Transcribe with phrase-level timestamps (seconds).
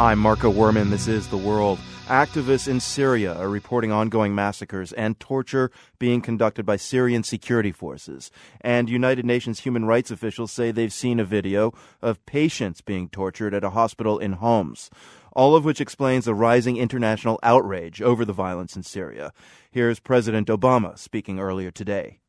[0.00, 0.88] I'm Marco Werman.
[0.88, 1.78] This is The World.
[2.06, 8.30] Activists in Syria are reporting ongoing massacres and torture being conducted by Syrian security forces.
[8.62, 13.52] And United Nations human rights officials say they've seen a video of patients being tortured
[13.52, 14.88] at a hospital in Homs.
[15.34, 19.34] All of which explains the rising international outrage over the violence in Syria.
[19.70, 22.20] Here's President Obama speaking earlier today.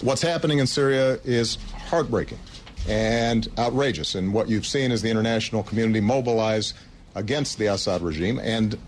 [0.00, 1.58] What's happening in Syria is
[1.90, 2.38] heartbreaking
[2.88, 4.14] and outrageous.
[4.14, 6.74] And what you've seen is the international community mobilize
[7.18, 8.38] against the Assad regime.
[8.38, 8.78] And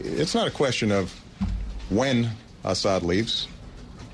[0.00, 1.12] it's not a question of
[1.88, 2.30] when
[2.64, 3.48] Assad leaves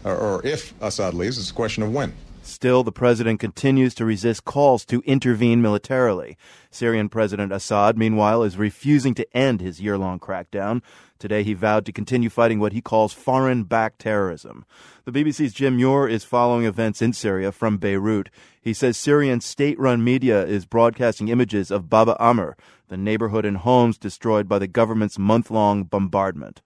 [0.05, 2.13] or, if Assad leaves, it's a question of when.
[2.47, 6.39] Still, the president continues to resist calls to intervene militarily.
[6.71, 10.81] Syrian President Assad, meanwhile, is refusing to end his year long crackdown.
[11.19, 14.65] Today, he vowed to continue fighting what he calls foreign backed terrorism.
[15.05, 18.31] The BBC's Jim Muir is following events in Syria from Beirut.
[18.63, 23.57] He says Syrian state run media is broadcasting images of Baba Amr, the neighborhood and
[23.57, 26.63] Homs destroyed by the government's month long bombardment.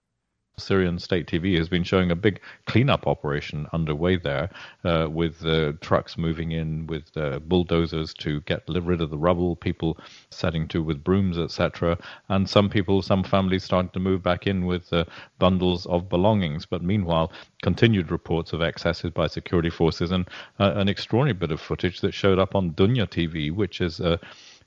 [0.61, 4.49] Syrian state TV has been showing a big cleanup operation underway there,
[4.83, 9.55] uh, with uh, trucks moving in with uh, bulldozers to get rid of the rubble,
[9.55, 9.97] people
[10.29, 11.97] setting to with brooms, etc.,
[12.29, 15.03] and some people, some families starting to move back in with uh,
[15.39, 16.65] bundles of belongings.
[16.65, 20.27] But meanwhile, continued reports of excesses by security forces and
[20.59, 24.19] uh, an extraordinary bit of footage that showed up on Dunya TV, which is a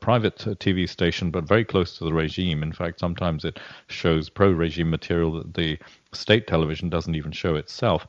[0.05, 2.63] private uh, TV station, but very close to the regime.
[2.63, 5.79] In fact, sometimes it shows pro regime material that the
[6.15, 8.07] state television doesn't even show itself.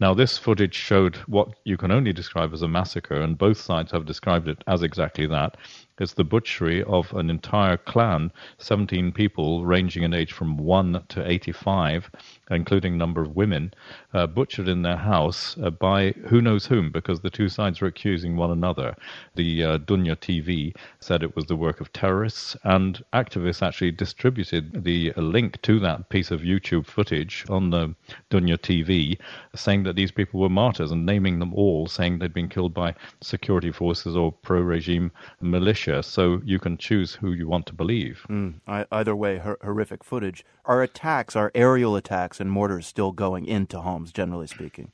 [0.00, 3.92] Now, this footage showed what you can only describe as a massacre, and both sides
[3.92, 5.56] have described it as exactly that.
[5.98, 11.30] It's the butchery of an entire clan, 17 people ranging in age from 1 to
[11.30, 12.10] 85,
[12.50, 13.72] including a number of women,
[14.12, 17.88] uh, butchered in their house uh, by who knows whom, because the two sides were
[17.88, 18.94] accusing one another.
[19.36, 24.84] The uh, Dunya TV said it was the work of terrorists, and activists actually distributed
[24.84, 27.94] the link to that piece of YouTube footage on the
[28.30, 29.18] Dunya TV,
[29.54, 32.94] saying that these people were martyrs and naming them all, saying they'd been killed by
[33.20, 38.26] security forces or pro regime militia so you can choose who you want to believe.
[38.28, 40.44] Mm, either way, hor- horrific footage.
[40.64, 44.92] Are attacks, are aerial attacks and mortars still going into Homs, generally speaking?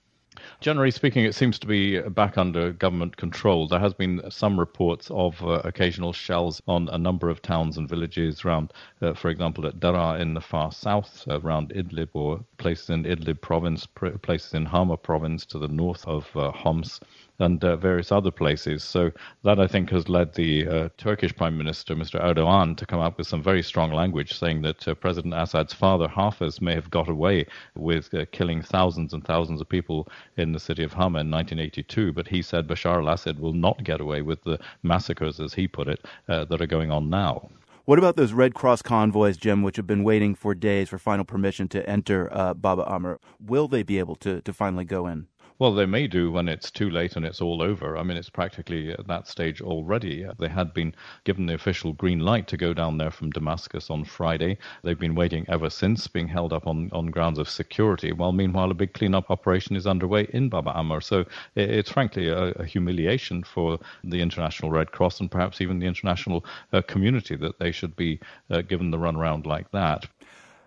[0.60, 3.66] Generally speaking, it seems to be back under government control.
[3.68, 7.88] There has been some reports of uh, occasional shells on a number of towns and
[7.88, 12.44] villages around, uh, for example, at Daraa in the far south, uh, around Idlib, or
[12.58, 17.00] places in Idlib province, places in Hama province to the north of uh, Homs
[17.42, 18.82] and uh, various other places.
[18.82, 19.10] So
[19.42, 22.22] that I think has led the uh, Turkish Prime Minister, Mr.
[22.22, 26.08] Erdogan, to come up with some very strong language saying that uh, President Assad's father,
[26.08, 30.60] Hafez, may have got away with uh, killing thousands and thousands of people in the
[30.60, 34.42] city of Hama in 1982, but he said Bashar al-Assad will not get away with
[34.44, 37.50] the massacres, as he put it, uh, that are going on now.
[37.84, 41.24] What about those Red Cross convoys, Jim, which have been waiting for days for final
[41.24, 43.18] permission to enter uh, Baba Amr?
[43.40, 45.26] Will they be able to, to finally go in?
[45.62, 47.96] Well, they may do when it's too late and it's all over.
[47.96, 50.26] I mean, it's practically at that stage already.
[50.36, 50.92] They had been
[51.22, 54.58] given the official green light to go down there from Damascus on Friday.
[54.82, 58.72] They've been waiting ever since, being held up on, on grounds of security, while meanwhile
[58.72, 61.00] a big cleanup operation is underway in Baba Amr.
[61.00, 65.86] So it's frankly a, a humiliation for the International Red Cross and perhaps even the
[65.86, 68.18] international uh, community that they should be
[68.50, 70.08] uh, given the runaround like that.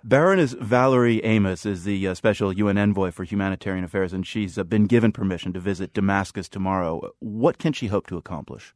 [0.08, 4.64] Baroness Valerie Amos is the uh, special UN envoy for humanitarian affairs, and she's uh,
[4.64, 7.10] been given permission to visit Damascus tomorrow.
[7.18, 8.76] What can she hope to accomplish?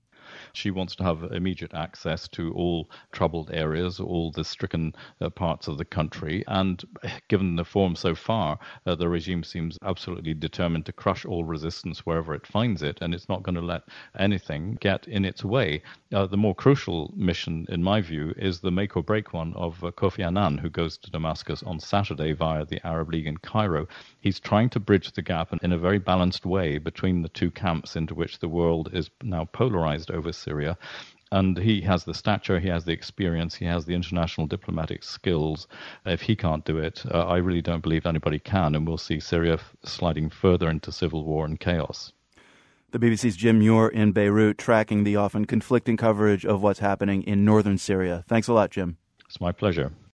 [0.54, 5.68] She wants to have immediate access to all troubled areas, all the stricken uh, parts
[5.68, 6.44] of the country.
[6.48, 6.84] And
[7.28, 12.06] given the form so far, uh, the regime seems absolutely determined to crush all resistance
[12.06, 13.84] wherever it finds it, and it's not going to let
[14.18, 15.82] anything get in its way.
[16.14, 19.84] Uh, the more crucial mission, in my view, is the make or break one of
[19.84, 23.88] uh, Kofi Annan, who goes to Damascus on Saturday via the Arab League in Cairo.
[24.22, 27.96] He's trying to bridge the gap in a very balanced way between the two camps
[27.96, 30.78] into which the world is now polarized over Syria.
[31.32, 35.68] And he has the stature, he has the experience, he has the international diplomatic skills.
[36.06, 39.20] If he can't do it, uh, I really don't believe anybody can, and we'll see
[39.20, 42.14] Syria f- sliding further into civil war and chaos.
[42.92, 47.46] The BBC's Jim Muir in Beirut tracking the often conflicting coverage of what's happening in
[47.46, 48.26] northern Syria.
[48.28, 48.98] Thanks a lot, Jim.
[49.28, 49.92] It's my pleasure.